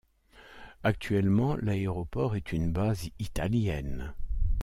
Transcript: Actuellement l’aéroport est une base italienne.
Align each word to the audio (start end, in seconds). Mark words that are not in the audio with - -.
Actuellement 0.83 1.57
l’aéroport 1.57 2.35
est 2.35 2.53
une 2.53 2.71
base 2.71 3.11
italienne. 3.19 4.15